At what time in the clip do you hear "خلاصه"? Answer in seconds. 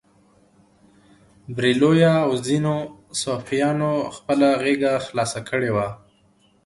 5.05-5.39